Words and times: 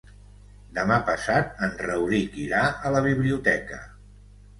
Demà 0.77 0.95
passat 1.09 1.61
en 1.67 1.75
Rauric 1.81 2.39
irà 2.45 2.63
a 2.89 2.93
la 2.95 3.03
biblioteca. 3.09 3.79